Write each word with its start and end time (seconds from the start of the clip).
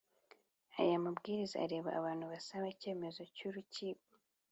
Aya 0.79 0.97
Mabwiriza 1.05 1.55
areba 1.65 1.89
abantu 1.99 2.25
basaba 2.33 2.65
icyemezo 2.73 3.21
cy’urukiko 3.35 4.09